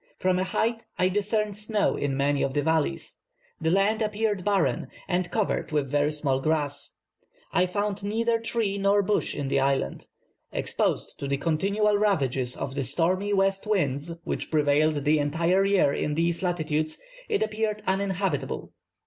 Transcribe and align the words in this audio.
From 0.17 0.39
a 0.39 0.43
height 0.43 0.87
I 0.97 1.09
discerned 1.09 1.55
snow 1.55 1.95
in 1.95 2.17
many 2.17 2.41
of 2.41 2.55
the 2.55 2.63
valleys. 2.63 3.17
The 3.59 3.69
land 3.69 4.01
appeared 4.01 4.43
barren, 4.43 4.87
and 5.07 5.29
covered 5.29 5.71
with 5.71 5.91
very 5.91 6.11
small 6.11 6.41
grass. 6.41 6.95
I 7.53 7.67
found 7.67 8.03
neither 8.03 8.39
tree 8.39 8.79
nor 8.79 9.03
bush 9.03 9.35
in 9.35 9.47
the 9.47 9.59
island. 9.59 10.07
Exposed 10.51 11.19
to 11.19 11.27
the 11.27 11.37
continual 11.37 11.99
ravages 11.99 12.57
of 12.57 12.73
the 12.73 12.83
stormy 12.83 13.31
west 13.31 13.67
winds 13.67 14.11
which 14.23 14.49
prevailed 14.49 15.05
the 15.05 15.19
entire 15.19 15.65
year 15.65 15.93
in 15.93 16.15
these 16.15 16.41
latitudes, 16.41 16.99
it 17.29 17.43
appeared 17.43 17.83
uninhabitable. 17.85 18.73